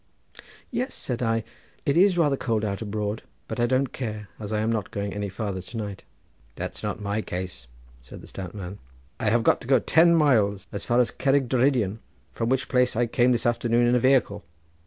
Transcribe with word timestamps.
"Yes," 0.71 0.95
said 0.95 1.21
I; 1.21 1.43
"it 1.85 1.95
is 1.95 2.17
rather 2.17 2.35
cold 2.35 2.65
out 2.65 2.81
abroad, 2.81 3.21
but 3.47 3.59
I 3.59 3.67
don't 3.67 3.93
care, 3.93 4.29
as 4.39 4.51
I 4.51 4.59
am 4.61 4.71
not 4.71 4.89
going 4.89 5.13
any 5.13 5.29
farther 5.29 5.61
to 5.61 5.77
night." 5.77 6.05
"That's 6.55 6.81
not 6.81 6.99
my 6.99 7.21
case," 7.21 7.67
said 8.01 8.21
the 8.21 8.25
stout 8.25 8.55
man, 8.55 8.79
"I 9.19 9.29
have 9.29 9.43
got 9.43 9.61
to 9.61 9.67
go 9.67 9.77
ten 9.77 10.15
miles, 10.15 10.65
as 10.71 10.85
far 10.85 10.99
as 10.99 11.11
Cerrig 11.19 11.47
Drudion, 11.47 11.99
from 12.31 12.49
which 12.49 12.67
place 12.67 12.95
I 12.95 13.05
came 13.05 13.31
this 13.31 13.45
afternoon 13.45 13.85
in 13.85 13.93
a 13.95 13.99
wehicle." 13.99 14.41